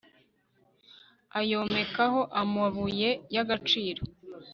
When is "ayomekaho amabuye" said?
1.39-3.09